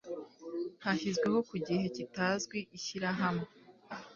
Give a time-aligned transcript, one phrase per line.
[0.83, 3.45] Hashyizweho ku gihe kitazwi Ishyirahamwe